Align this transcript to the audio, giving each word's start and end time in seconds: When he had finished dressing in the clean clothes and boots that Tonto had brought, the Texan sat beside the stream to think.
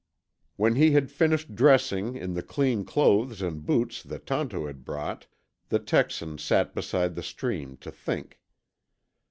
When 0.55 0.77
he 0.77 0.93
had 0.93 1.11
finished 1.11 1.53
dressing 1.53 2.15
in 2.15 2.33
the 2.33 2.41
clean 2.41 2.85
clothes 2.85 3.39
and 3.39 3.63
boots 3.63 4.01
that 4.01 4.25
Tonto 4.25 4.65
had 4.65 4.83
brought, 4.83 5.27
the 5.69 5.77
Texan 5.77 6.39
sat 6.39 6.73
beside 6.73 7.13
the 7.13 7.21
stream 7.21 7.77
to 7.81 7.91
think. 7.91 8.39